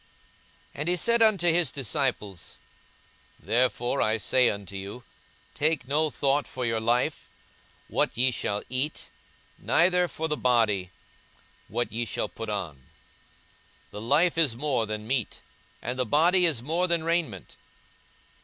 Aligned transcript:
42:012:022 0.71 0.71
And 0.79 0.89
he 0.89 0.95
said 0.95 1.21
unto 1.21 1.45
his 1.47 1.71
disciples, 1.71 2.57
Therefore 3.39 4.01
I 4.01 4.17
say 4.17 4.49
unto 4.49 4.75
you, 4.75 5.03
Take 5.53 5.87
no 5.87 6.09
thought 6.09 6.47
for 6.47 6.65
your 6.65 6.79
life, 6.79 7.29
what 7.87 8.17
ye 8.17 8.31
shall 8.31 8.63
eat; 8.67 9.11
neither 9.59 10.07
for 10.07 10.27
the 10.27 10.35
body, 10.35 10.89
what 11.67 11.91
ye 11.91 12.05
shall 12.05 12.29
put 12.29 12.49
on. 12.49 12.77
42:012:023 13.91 13.91
The 13.91 14.01
life 14.01 14.37
is 14.39 14.55
more 14.57 14.87
than 14.87 15.05
meat, 15.05 15.41
and 15.83 15.99
the 15.99 16.05
body 16.07 16.45
is 16.47 16.63
more 16.63 16.87
than 16.87 17.03
raiment. 17.03 17.55